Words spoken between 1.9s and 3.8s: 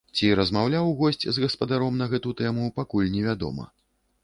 на гэту тэму, пакуль не вядома.